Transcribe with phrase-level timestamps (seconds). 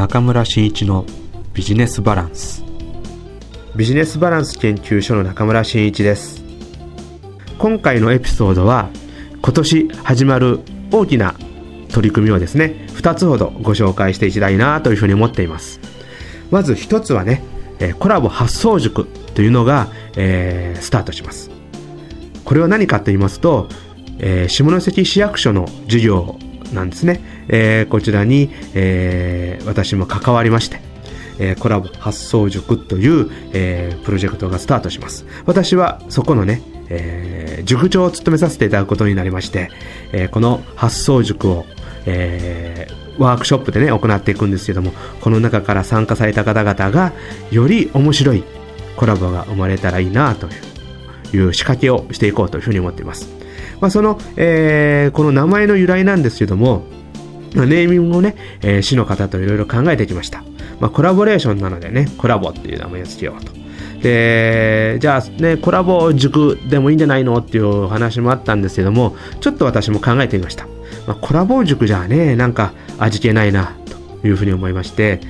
[0.00, 1.04] 中村真一の
[1.52, 2.64] ビジネスバランス。
[3.76, 6.42] ビジネスバランス研究所の中村真一です。
[7.58, 8.88] 今回のエピソードは
[9.42, 10.60] 今年始まる
[10.90, 11.34] 大きな
[11.90, 15.80] 取り組みをですね2つほどご紹介していきたいなというふうに思っています。
[16.50, 17.42] まず1つはね
[17.98, 19.04] コラボ発想塾
[19.34, 21.50] というのが、えー、スタートします。
[22.46, 23.68] これは何かと言いますと、
[24.18, 26.38] えー、下関市役所の授業
[26.72, 30.80] なんですね、えー、こちらに、えー、私も関わりまして
[31.40, 35.24] えー、コラボ発想塾という、えー、プロジェクトがスタートします。
[35.46, 39.70] 私はそこのね、えー、塾長を務めさせていただくことになりまして、
[40.12, 41.64] えー、この発想塾を、
[42.04, 44.92] えー、ワークショップでね、行っていくんですけども、
[45.22, 47.12] この中から参加された方々が、
[47.50, 48.44] より面白い
[48.96, 50.46] コラボが生まれたらいいなと
[51.34, 53.39] いう仕掛けをしていこうというふうに思っています。
[53.80, 56.82] まあ、その、えー、この名前の由来なんですけども、
[57.54, 60.44] ネーミングをね、えー、市の方といろいろ考えてきました。
[60.78, 63.52] まあ、コラボレーションなのでね、コラボっていう名前を付けようと。
[64.02, 70.66] で、じゃあね、コラボ塾でもいいんじゃないのっていう話もあったんですけども、ちょっと私も考えてみました。
[71.06, 73.72] まあ、コラボ塾じゃね、なんか味気ないな、
[74.20, 75.20] というふうに思いまして、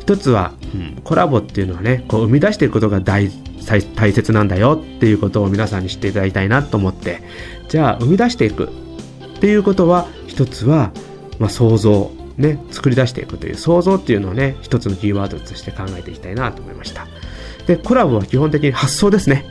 [0.00, 3.30] 一つは、うん、コラボっていうのはね、こう生み出していくことが大
[3.94, 7.22] 大切なんだよっていうことを皆さんに知っていただきたいなと思って、
[7.70, 8.68] じゃあ生み出していく
[9.36, 10.92] っていうことは、一つは、
[11.38, 17.06] まあ、想像ね、作り出していくという想像っていうのをね、一つのキーワードとして考えていきたいなと思いました。
[17.66, 19.46] で、コラボは基本的に発想ですね。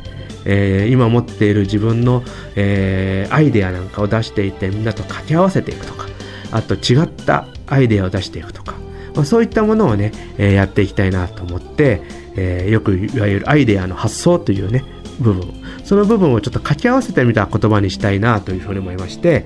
[0.46, 2.24] えー、今持っている自分の、
[2.56, 6.08] えー、アイデアなんかを出していってみんなと掛け合わせていくとか、
[6.52, 8.74] あと違ったアイデアを出していくとか、
[9.16, 12.02] まあ、そういったものをね、えー、やっていきたいなと思って、
[12.36, 14.84] え、よくいわゆるアイデアの発想というね、
[15.20, 15.54] 部分、
[15.84, 19.46] その部分をちょっと掛け合わせてみた言葉にしたいなというふうに思いまして、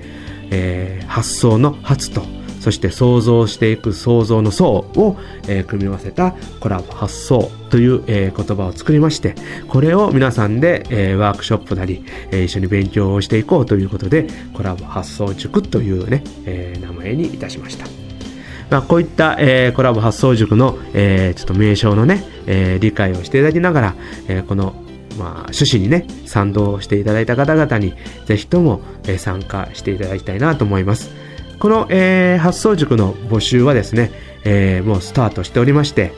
[0.50, 2.22] えー、発想の発と
[2.64, 9.34] そして想像していく想像の層を、えー、組み合わせたコラボ発想という、えー、言葉を作りまして、
[9.68, 17.84] これを皆さんで、えー、ワークショップなり、えー、一緒に勉強をしていこうということで、コラボ発想塾というね、えー、名前にいたしました。
[18.70, 23.94] まあ、こういった、えー、コラボ発想塾の、えー、ちょっと名称のね、えー、理解をしていただきながら、
[24.26, 24.74] えー、この
[25.18, 27.94] まあ、趣旨にね、賛同していただいた方々に、
[28.26, 31.10] ぜひとも、えー、参加していただきたいなと思います。
[31.58, 34.10] この、えー、発想塾の募集はですね、
[34.44, 36.12] えー、もうスタートしておりまして、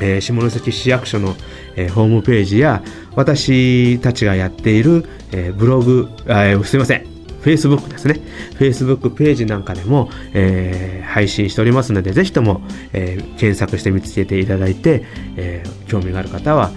[0.00, 1.34] えー、下関市役所の、
[1.76, 2.82] えー、ホームページや
[3.14, 7.06] 私たちがやっている、えー、ブログ、え、すいません、
[7.42, 8.20] Facebook ですね。
[8.58, 15.04] Facebook ページなんかでも、えー、配信しておりますので、ぜひとも、えー、検索して見つけていただいて、
[15.36, 16.72] えー、興味がある方は、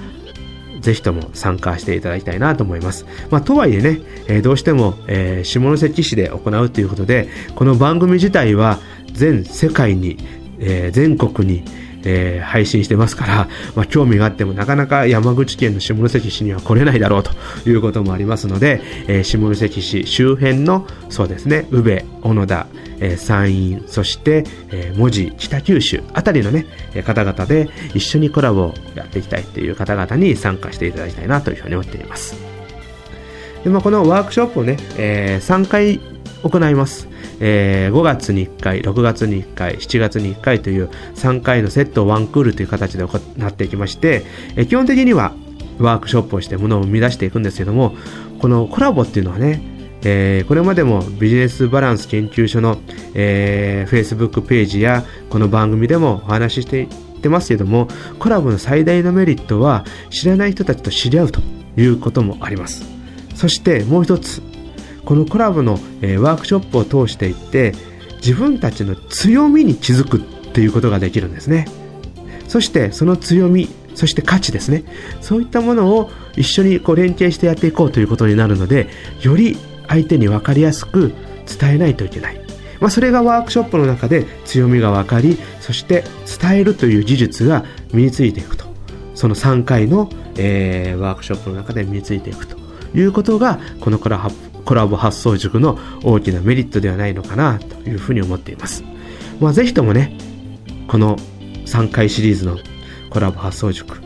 [0.80, 3.06] ぜひとも参加していただきたいなと思います。
[3.30, 8.80] まあ、とはいえね、えー、どうしても、えー、下関市で行うということで、この番組自体は
[9.12, 10.18] 全世界に、
[10.60, 11.64] えー、全国に、
[12.04, 17.32] えー、配信してますから、まあ、興味があってもなかなか山口県の下関市には来れないだろうと
[17.70, 22.68] いうこともありますので、えー、下関市周辺のそうですね宇部小野田、
[23.00, 32.36] えー、山陰そして、えー、門司北九州あたりのねえ方々で一緒にコラボをやっていきたいという方々に参加していただきたいなというふうに思っています。
[33.64, 36.00] で、まあ、このワークショップをね、えー、3回
[36.44, 37.08] 行います。
[37.40, 44.26] えー、5月に1回、6月に1回、7月に1回という3回のセットワンクールという形で行っていきまして、
[44.56, 45.34] えー、基本的には
[45.80, 47.96] ワークショップをして物を生み出していくんですけども、
[48.40, 49.62] このコラボっていうのはね、
[50.04, 52.78] えー、これまでもビジネスバランス研究所の、
[53.14, 56.88] えー、Facebook ページやこの番組でもお話ししていっ
[57.22, 57.88] てますけども、
[58.20, 61.42] コラボの最大のメリットは知らない人たちと知り合うと
[61.78, 62.86] いうこともあります。
[63.36, 64.42] そしてもう一つ、
[65.08, 67.72] このコラボの、えー、ワークショップを通していって
[68.18, 71.66] 自分たちの強みに気づくっていうことができるんですね。
[72.50, 74.84] そしてその強みそして価値ですね。
[75.22, 78.90] そういったものを一緒にこう連携してやっていこうということになるので
[79.22, 79.56] より
[79.88, 81.14] 相手に分かりやすく
[81.58, 82.42] 伝えないといけない。
[82.82, 86.04] まあ、それがワークショップの中で強みが分かりそして
[86.42, 88.66] 伝えるという技術が身についていくと。
[89.16, 92.58] その3回の、えー、ワークショップの中で身についていくと
[92.94, 94.18] いうことがこのコラ
[94.68, 98.84] コラボ発想塾の大きなメリットではないのかなというふうに思っています。
[99.40, 100.12] まあ、ぜひともね、
[100.90, 101.16] この
[101.66, 102.58] 3回シリーズの
[103.10, 104.02] コラボ発想塾、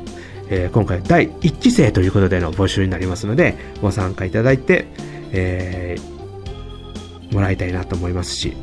[0.49, 4.85] えー、今回第1期生ということでの募集になりますので、ご参加いただいて、
[5.31, 8.53] えー、もらいたいなと思いますし、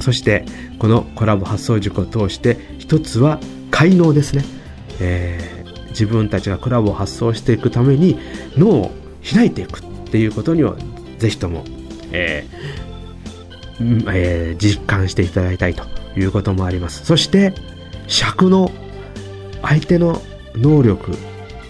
[0.00, 0.44] そして
[0.78, 3.40] このコラボ発想塾を通して一つは
[3.72, 4.44] 快能ですね、
[5.00, 8.18] えー、自分たちがコラボを発想していくために
[8.56, 8.90] 脳を
[9.28, 10.76] 開いていくっていうことには
[11.18, 11.64] ぜひとも、
[12.12, 15.84] えーえー、実感していただきたいと
[16.18, 17.04] いうこともあります。
[17.04, 17.54] そして、
[18.08, 18.70] 尺の
[19.62, 20.20] 相手の
[20.54, 21.12] 能力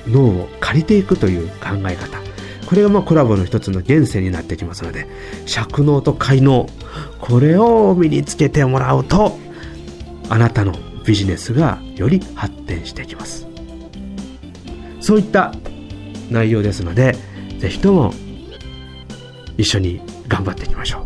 [0.06, 2.18] 脳を借りていくという考え方
[2.66, 5.06] これがまあコラボの一つの源泉になってきますので
[5.46, 6.68] 尺能と快能
[7.20, 9.38] これを身につけてもらうと
[10.28, 10.74] あなたの
[11.04, 13.46] ビジネスがより発展していきます
[15.00, 15.54] そういった
[16.30, 17.16] 内容ですので
[17.58, 18.12] ぜひとも
[19.58, 21.04] 一緒に頑張っていきましょ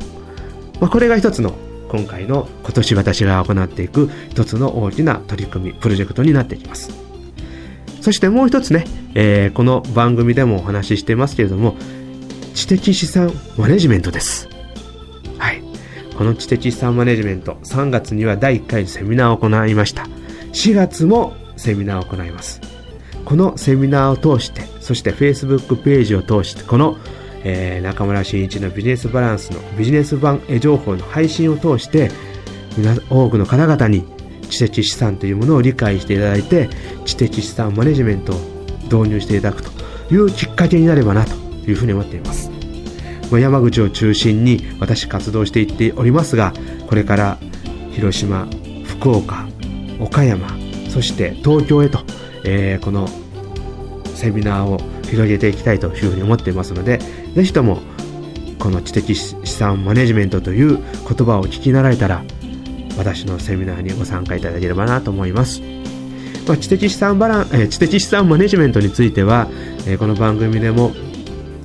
[0.76, 1.54] う、まあ、これが一つの
[1.88, 6.90] 今回の今年私が行っていく一つの大きな取り組みプロジェクトになっていきます。
[8.00, 8.84] そしてもう一つね、
[9.14, 11.76] えー、この番組でもお話ししてますけれども
[12.54, 14.48] 知的資産マネジメントです。
[15.38, 15.62] はい。
[16.16, 20.04] この知的資産マネジメント3月には第1回セミナーを行いました。
[20.52, 22.60] 4月もセミナーを行います。
[23.24, 26.96] このセミナーを通してそして Facebook ページを通してこの、
[27.44, 32.10] えー、中村真一のビジネスバランスのビジネス版情報の配信を通して
[33.10, 34.04] 多くの方々に
[34.48, 36.68] 知的資産というものを理解していただいて
[37.04, 38.36] 知的資産マネジメントを
[38.84, 39.70] 導入していただくと
[40.14, 41.32] いうきっかけになればなと
[41.68, 42.50] いうふうに思っています。
[43.38, 46.52] 山口を中心に私活動していっておりますが
[46.86, 47.38] これから
[47.92, 48.46] 広島
[48.84, 49.46] 福岡
[50.00, 50.48] 岡山
[50.90, 52.00] そして東京へと、
[52.44, 53.08] えー、この
[54.14, 54.78] セミナーを
[55.08, 56.98] 広げていきたいというふうに思っていますので
[57.34, 57.78] ぜひとも
[58.58, 62.22] この知的資産マネジメントという言葉を聞き習えたら
[62.96, 65.62] 私のセミナーにご参加いただければなと思います。
[66.46, 69.48] まあ、知的資産バラン、え、知的資産マネジメントについては、
[69.86, 70.92] え、この番組でも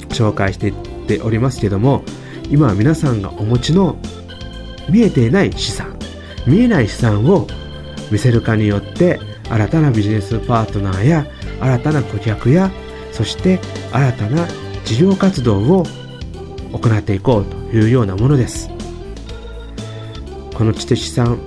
[0.10, 0.74] 紹介していっ
[1.08, 2.04] ておりますけども、
[2.50, 3.98] 今は皆さんがお持ちの
[4.90, 5.98] 見えていない資産、
[6.46, 7.48] 見えない資産を
[8.12, 9.20] 見せるかによって
[9.50, 11.28] 新たなビジネスパートナーや
[11.60, 12.72] 新たな顧客や
[13.12, 13.60] そして
[13.92, 14.48] 新たな
[14.86, 15.84] 事業活動を
[16.74, 18.70] 行っていこうというようなものです。
[20.58, 21.40] この知的資産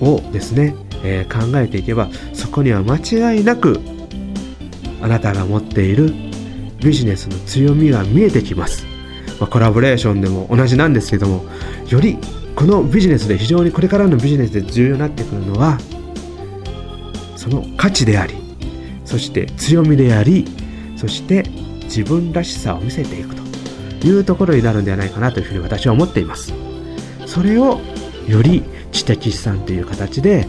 [0.00, 0.74] をですね、
[1.04, 3.80] えー、考えていけばそこには間違いなく
[5.00, 6.12] あなたが持っている
[6.80, 8.84] ビジネスの強みが見えてきます、
[9.38, 11.44] まあ、コラボレーションでも同じなんですけども
[11.88, 12.18] より
[12.56, 15.78] このビジネスで非常にこれからのビジネスで重要になってくるのは
[17.36, 18.34] その価値であり
[19.06, 20.44] そして強みであり
[20.96, 21.44] そして
[21.84, 23.34] 自分らしさを見せていく
[24.00, 26.52] というところになるんではないかなというふうに私は思っています。
[27.26, 27.80] それを
[28.28, 28.62] より
[28.92, 30.46] 知的資産という形で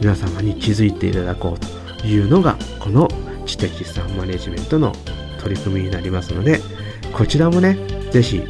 [0.00, 3.08] 皆様に気づいていただこうというのがこの
[3.46, 4.92] 知的資産マネジメントの
[5.40, 6.60] 取り組みになりますので
[7.12, 7.78] こちらもね
[8.10, 8.42] 是非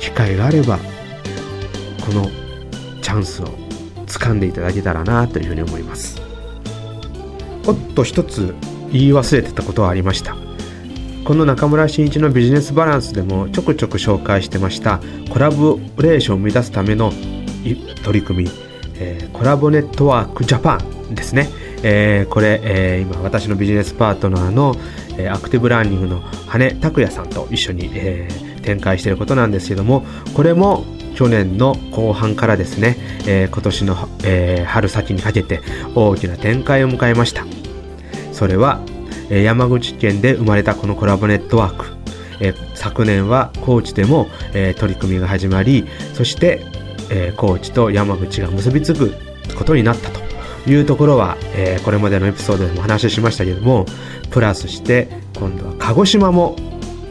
[0.00, 0.78] 機会があれば
[2.04, 2.28] この
[3.00, 3.46] チャンスを
[4.06, 6.29] 掴んでいただけたらなというふうに思います。
[7.70, 8.56] おっと一つ
[8.90, 10.36] 言い忘れてたことはありました。
[11.24, 15.00] この中村真一のビジネスバランスでもちょくちょく紹介してました。
[15.30, 17.12] コラボレーションを生み出すための
[18.02, 18.50] 取り組み、
[18.96, 20.78] えー、コラボネットワークジャパ
[21.10, 21.48] ンですね、
[21.84, 24.74] えー、これ、えー、今私のビジネスパートナーの、
[25.16, 28.28] えアクティブランニングの羽拓也さんと一緒に、え
[28.62, 30.84] 展開していることなんですけどもこれも
[31.14, 32.96] 去年の後半からですね、
[33.26, 35.60] え今年の、え春先にかけて
[35.94, 37.59] 大きな展開を迎えました。
[38.40, 38.80] それは
[39.28, 41.84] 山口県で生まれたこのコラボネットワーク、
[42.40, 45.84] え昨年は高知でも、え取り組みが始まり
[46.14, 46.64] そして、
[47.10, 49.12] え高知と山口が結びつく
[49.58, 50.20] ことになったと。
[50.66, 53.84] いうところは、えこれまでのエピソードでも話しましたけども
[54.30, 56.56] プラスして今度は鹿児島も、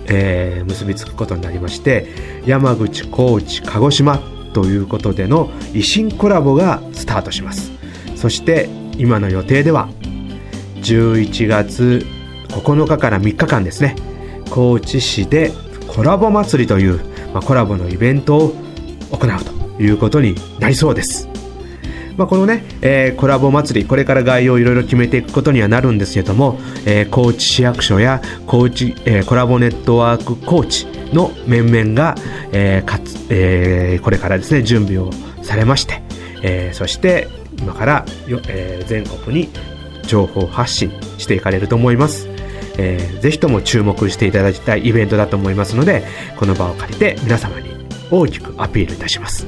[0.07, 2.07] え、結びつくことになりまして
[2.47, 4.19] 山口高知鹿児島
[4.53, 7.71] ということでの維新コラボがスタートします。
[8.15, 8.67] そして
[8.97, 9.89] 今の予定では
[10.81, 12.05] 11月
[12.49, 13.95] 9日から3日間ですね
[14.49, 15.51] 高知市で
[15.87, 16.99] コラボ祭りという、
[17.33, 18.53] まあ、コラボのイベントを
[19.11, 19.43] 行う
[19.77, 21.29] ということになりそうです。
[22.19, 32.15] まあ、このね、えー、コラボ祭り、これから概要をいろいろ決めていくことにはなるんですけども、えー、高知市役所や高知、えー、コラボネットワーク高知の面々が、
[32.51, 35.11] えーかつえー、これからですね、準備を
[35.43, 36.01] されまして、
[36.43, 39.49] えー、そして今からよ、えー、全国に
[40.09, 42.27] 情報発信していかれると思います。
[42.77, 46.03] えー、ぜひとも注目していただきたいイベントだと思いますので、
[46.37, 47.69] この場を借りて皆様に
[48.09, 49.45] 大きくアピールいたします。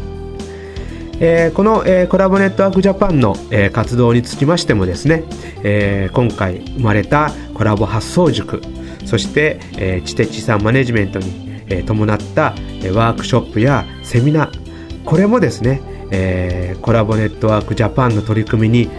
[1.24, 5.24] えー、この、えー、コラボネットワークジャパンの、えー、活動につきましてもですね、
[5.64, 8.62] えー、今回生まれたコラボ発想塾、
[9.06, 18.90] そして、えー、知的資産マネジメントに、えー、伴った、えー、ワークショップやセミナー、これもですね、えー、コラボネットワークジャパンの取り組みに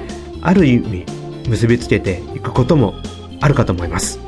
[0.43, 1.05] ある意味
[1.49, 2.95] 結びつけていくことも
[3.41, 4.19] あるかと思います。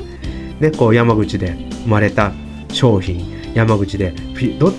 [0.60, 2.32] でこう山口で生まれた
[2.72, 4.14] 商品山口で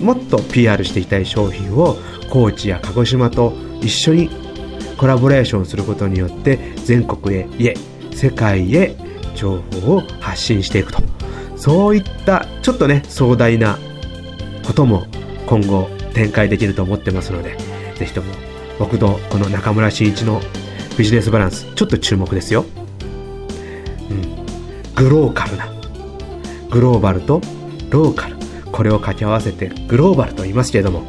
[0.00, 1.96] もっと PR していきたい商品を
[2.30, 4.30] 高知や鹿児島と一緒に
[4.98, 7.74] コラボレーションすることによって全国へいえ
[8.14, 8.96] 世界へ
[9.34, 11.02] 情報を発信していくと
[11.56, 13.78] そういったちょっとね壮大な
[14.66, 15.04] ことも
[15.46, 17.56] 今後展開できると思ってますので
[17.96, 18.32] ぜひとも
[18.78, 20.40] 僕とこの中村真一の
[20.96, 21.66] ビジネスバランス。
[21.74, 22.64] ちょっと注目ですよ、
[24.10, 25.68] うん、グローカルな。
[26.70, 27.40] グローバルと
[27.90, 28.36] ローカル。
[28.72, 31.02] これを掛け合わせてグローバルと言いますけれども。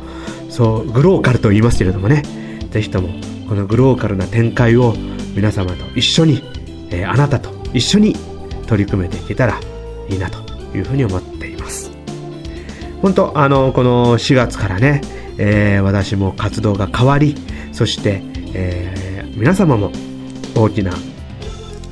[0.50, 2.24] そうグローカルと言いますけれどもね。
[2.72, 3.10] ぜひとも
[3.48, 4.94] このグローカルな展開を
[5.36, 6.44] 皆様と一緒に、
[6.90, 8.16] えー、あなたと一緒に
[8.68, 9.60] 取り組めていけたら
[10.10, 10.40] いいなと
[10.76, 11.92] いうふうに思っています。
[13.02, 15.02] 本当あのこの4月からね、
[15.38, 17.36] えー、私も活動が変わり
[17.72, 18.22] そして、
[18.54, 19.07] えー、
[19.38, 19.92] 皆様も
[20.56, 20.92] 大きな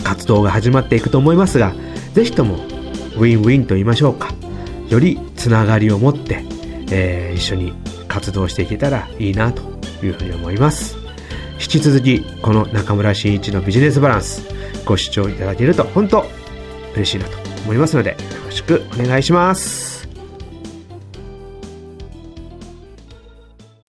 [0.04, 1.74] 活動が始まっていくと思いますが
[2.14, 4.34] ぜひともウィンウィンと言いましょうか。
[4.90, 6.44] よりつながりを持って、
[6.92, 7.74] えー、一緒に
[8.08, 9.62] 活動していけたらいいなと
[10.04, 10.98] いうふうに思います。
[11.54, 14.44] 引き続きこの中村真一のビジネスバランス
[14.86, 16.26] ご視聴いただけると本当
[16.94, 19.95] 嬉しいなと思いますのでよろしくお願いします。